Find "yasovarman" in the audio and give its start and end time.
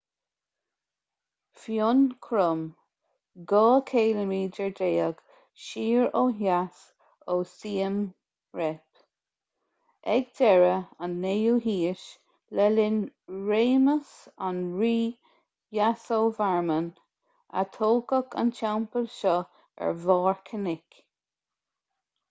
15.81-16.91